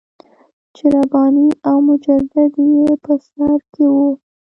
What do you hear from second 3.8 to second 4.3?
وو.